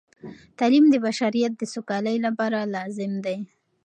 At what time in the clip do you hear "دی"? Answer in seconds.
3.25-3.37